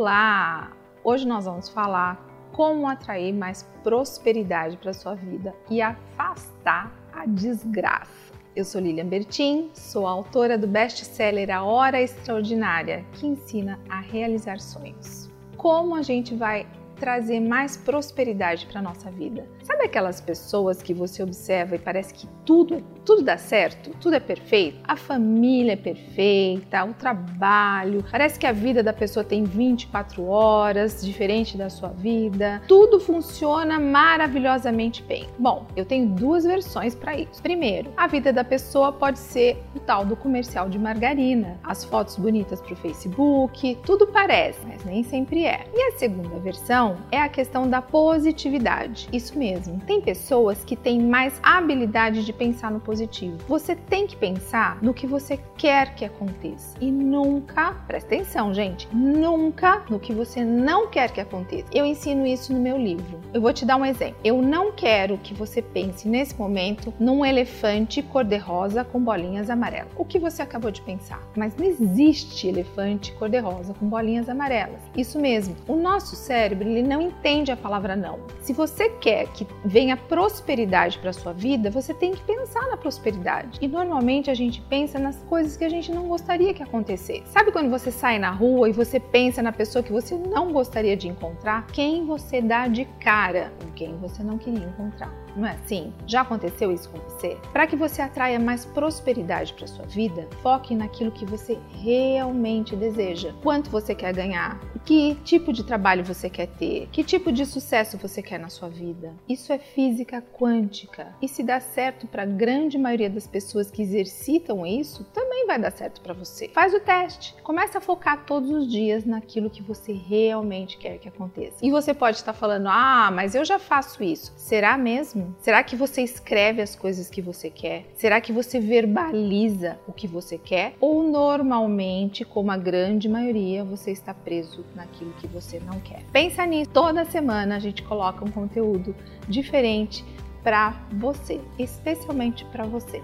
Olá! 0.00 0.72
Hoje 1.04 1.28
nós 1.28 1.44
vamos 1.44 1.68
falar 1.68 2.16
como 2.52 2.88
atrair 2.88 3.34
mais 3.34 3.68
prosperidade 3.82 4.78
para 4.78 4.94
sua 4.94 5.14
vida 5.14 5.54
e 5.68 5.82
afastar 5.82 6.90
a 7.12 7.26
desgraça. 7.26 8.32
Eu 8.56 8.64
sou 8.64 8.80
Lilian 8.80 9.04
Bertin, 9.04 9.68
sou 9.74 10.06
autora 10.06 10.56
do 10.56 10.66
best-seller 10.66 11.54
A 11.54 11.62
Hora 11.62 12.00
Extraordinária, 12.00 13.04
que 13.12 13.26
ensina 13.26 13.78
a 13.90 14.00
realizar 14.00 14.58
sonhos. 14.58 15.28
Como 15.58 15.94
a 15.94 16.00
gente 16.00 16.34
vai 16.34 16.66
trazer 17.00 17.40
mais 17.40 17.76
prosperidade 17.78 18.66
para 18.66 18.82
nossa 18.82 19.10
vida. 19.10 19.48
Sabe 19.62 19.84
aquelas 19.84 20.20
pessoas 20.20 20.82
que 20.82 20.92
você 20.92 21.22
observa 21.22 21.74
e 21.74 21.78
parece 21.78 22.12
que 22.12 22.28
tudo, 22.44 22.82
tudo 23.04 23.22
dá 23.22 23.38
certo, 23.38 23.90
tudo 23.98 24.14
é 24.14 24.20
perfeito? 24.20 24.78
A 24.86 24.96
família 24.96 25.72
é 25.72 25.76
perfeita, 25.76 26.84
o 26.84 26.92
trabalho, 26.92 28.04
parece 28.10 28.38
que 28.38 28.46
a 28.46 28.52
vida 28.52 28.82
da 28.82 28.92
pessoa 28.92 29.24
tem 29.24 29.44
24 29.44 30.24
horas, 30.26 31.00
diferente 31.04 31.56
da 31.56 31.70
sua 31.70 31.88
vida. 31.88 32.60
Tudo 32.68 33.00
funciona 33.00 33.80
maravilhosamente 33.80 35.02
bem. 35.02 35.26
Bom, 35.38 35.66
eu 35.74 35.86
tenho 35.86 36.06
duas 36.06 36.44
versões 36.44 36.94
para 36.94 37.16
isso. 37.16 37.40
Primeiro, 37.40 37.90
a 37.96 38.06
vida 38.06 38.32
da 38.32 38.44
pessoa 38.44 38.92
pode 38.92 39.18
ser 39.18 39.62
o 39.74 39.80
tal 39.80 40.04
do 40.04 40.14
comercial 40.14 40.68
de 40.68 40.78
margarina, 40.78 41.58
as 41.64 41.82
fotos 41.84 42.16
bonitas 42.16 42.60
para 42.60 42.74
o 42.74 42.76
Facebook, 42.76 43.78
tudo 43.86 44.06
parece, 44.06 44.60
mas 44.66 44.84
nem 44.84 45.02
sempre 45.02 45.46
é. 45.46 45.64
E 45.72 45.82
a 45.82 45.98
segunda 45.98 46.38
versão 46.40 46.89
é 47.10 47.20
a 47.20 47.28
questão 47.28 47.68
da 47.68 47.82
positividade. 47.82 49.08
Isso 49.12 49.38
mesmo. 49.38 49.80
Tem 49.86 50.00
pessoas 50.00 50.64
que 50.64 50.76
têm 50.76 51.00
mais 51.00 51.38
habilidade 51.42 52.24
de 52.24 52.32
pensar 52.32 52.70
no 52.70 52.80
positivo. 52.80 53.36
Você 53.48 53.74
tem 53.74 54.06
que 54.06 54.16
pensar 54.16 54.78
no 54.82 54.94
que 54.94 55.06
você 55.06 55.38
quer 55.56 55.94
que 55.94 56.04
aconteça 56.04 56.76
e 56.80 56.90
nunca, 56.90 57.72
presta 57.86 58.14
atenção, 58.14 58.52
gente, 58.52 58.88
nunca 58.92 59.82
no 59.88 60.00
que 60.00 60.12
você 60.12 60.44
não 60.44 60.88
quer 60.88 61.10
que 61.10 61.20
aconteça. 61.20 61.66
Eu 61.72 61.84
ensino 61.84 62.26
isso 62.26 62.52
no 62.52 62.60
meu 62.60 62.76
livro. 62.76 63.20
Eu 63.32 63.40
vou 63.40 63.52
te 63.52 63.64
dar 63.64 63.76
um 63.76 63.84
exemplo. 63.84 64.16
Eu 64.24 64.40
não 64.42 64.72
quero 64.72 65.18
que 65.18 65.34
você 65.34 65.62
pense 65.62 66.08
nesse 66.08 66.36
momento 66.38 66.92
num 66.98 67.24
elefante 67.24 68.02
cor-de-rosa 68.02 68.84
com 68.84 69.00
bolinhas 69.00 69.50
amarelas. 69.50 69.92
O 69.96 70.04
que 70.04 70.18
você 70.18 70.42
acabou 70.42 70.70
de 70.70 70.80
pensar? 70.82 71.22
Mas 71.36 71.54
não 71.56 71.66
existe 71.66 72.48
elefante 72.48 73.12
cor-de-rosa 73.12 73.74
com 73.74 73.88
bolinhas 73.88 74.28
amarelas. 74.28 74.80
Isso 74.96 75.18
mesmo. 75.18 75.56
O 75.68 75.76
nosso 75.76 76.16
cérebro 76.16 76.68
ele 76.80 76.88
não 76.88 77.00
entende 77.00 77.52
a 77.52 77.56
palavra 77.56 77.94
não. 77.94 78.18
Se 78.40 78.52
você 78.52 78.88
quer 78.88 79.28
que 79.28 79.46
venha 79.64 79.96
prosperidade 79.96 80.98
para 80.98 81.12
sua 81.12 81.32
vida, 81.32 81.70
você 81.70 81.92
tem 81.94 82.12
que 82.12 82.22
pensar 82.22 82.66
na 82.68 82.76
prosperidade. 82.76 83.58
E 83.60 83.68
normalmente 83.68 84.30
a 84.30 84.34
gente 84.34 84.60
pensa 84.62 84.98
nas 84.98 85.16
coisas 85.24 85.56
que 85.56 85.64
a 85.64 85.68
gente 85.68 85.92
não 85.92 86.08
gostaria 86.08 86.54
que 86.54 86.62
acontecesse. 86.62 87.22
Sabe 87.26 87.52
quando 87.52 87.70
você 87.70 87.90
sai 87.90 88.18
na 88.18 88.30
rua 88.30 88.68
e 88.68 88.72
você 88.72 88.98
pensa 88.98 89.42
na 89.42 89.52
pessoa 89.52 89.82
que 89.82 89.92
você 89.92 90.16
não 90.16 90.52
gostaria 90.52 90.96
de 90.96 91.08
encontrar? 91.08 91.66
Quem 91.68 92.06
você 92.06 92.40
dá 92.40 92.66
de 92.66 92.86
cara 93.00 93.52
com 93.62 93.70
quem 93.72 93.96
você 93.98 94.22
não 94.22 94.38
queria 94.38 94.64
encontrar. 94.64 95.12
Não 95.36 95.46
é 95.46 95.52
assim? 95.52 95.92
Já 96.06 96.22
aconteceu 96.22 96.72
isso 96.72 96.88
com 96.90 96.98
você? 96.98 97.36
Para 97.52 97.66
que 97.66 97.76
você 97.76 98.02
atraia 98.02 98.38
mais 98.38 98.64
prosperidade 98.64 99.52
para 99.54 99.66
sua 99.66 99.86
vida, 99.86 100.28
foque 100.42 100.74
naquilo 100.74 101.10
que 101.10 101.24
você 101.24 101.58
realmente 101.82 102.76
deseja. 102.76 103.32
Quanto 103.42 103.70
você 103.70 103.94
quer 103.94 104.14
ganhar? 104.14 104.60
Que 104.84 105.14
tipo 105.24 105.52
de 105.52 105.62
trabalho 105.62 106.04
você 106.04 106.28
quer 106.28 106.46
ter? 106.46 106.88
Que 106.90 107.04
tipo 107.04 107.30
de 107.30 107.44
sucesso 107.44 107.98
você 107.98 108.22
quer 108.22 108.38
na 108.38 108.48
sua 108.48 108.68
vida? 108.68 109.14
Isso 109.28 109.52
é 109.52 109.58
física 109.58 110.22
quântica. 110.22 111.14
E 111.20 111.28
se 111.28 111.42
dá 111.42 111.60
certo 111.60 112.06
para 112.06 112.22
a 112.22 112.26
grande 112.26 112.78
maioria 112.78 113.10
das 113.10 113.26
pessoas 113.26 113.70
que 113.70 113.82
exercitam 113.82 114.66
isso, 114.66 115.04
também 115.12 115.46
vai 115.46 115.58
dar 115.58 115.70
certo 115.70 116.00
para 116.00 116.14
você. 116.14 116.48
Faz 116.48 116.74
o 116.74 116.80
teste. 116.80 117.34
Comece 117.42 117.76
a 117.76 117.80
focar 117.80 118.24
todos 118.24 118.50
os 118.50 118.70
dias 118.70 119.04
naquilo 119.04 119.50
que 119.50 119.62
você 119.62 119.92
realmente 119.92 120.78
quer 120.78 120.98
que 120.98 121.08
aconteça. 121.08 121.58
E 121.62 121.70
você 121.70 121.92
pode 121.92 122.16
estar 122.16 122.32
falando: 122.32 122.68
"Ah, 122.68 123.10
mas 123.12 123.34
eu 123.34 123.44
já 123.44 123.58
faço 123.58 124.02
isso". 124.02 124.32
Será 124.36 124.76
mesmo? 125.20 125.36
Será 125.40 125.62
que 125.62 125.76
você 125.76 126.02
escreve 126.02 126.62
as 126.62 126.74
coisas 126.74 127.08
que 127.08 127.20
você 127.20 127.50
quer? 127.50 127.86
Será 127.94 128.20
que 128.20 128.32
você 128.32 128.58
verbaliza 128.58 129.78
o 129.86 129.92
que 129.92 130.06
você 130.06 130.38
quer? 130.38 130.74
Ou 130.80 131.02
normalmente, 131.02 132.24
como 132.24 132.50
a 132.50 132.56
grande 132.56 133.08
maioria, 133.08 133.64
você 133.64 133.90
está 133.90 134.14
preso 134.14 134.64
naquilo 134.74 135.12
que 135.14 135.26
você 135.26 135.60
não 135.60 135.78
quer? 135.80 136.02
Pensa 136.12 136.44
nisso 136.46 136.70
toda 136.70 137.04
semana 137.04 137.56
a 137.56 137.58
gente 137.58 137.82
coloca 137.82 138.24
um 138.24 138.30
conteúdo 138.30 138.94
diferente 139.28 140.04
para 140.42 140.74
você, 140.92 141.40
especialmente 141.58 142.44
para 142.46 142.64
você. 142.64 143.02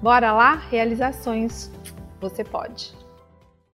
Bora 0.00 0.32
lá, 0.32 0.54
realizações, 0.54 1.70
você 2.20 2.44
pode. 2.44 3.05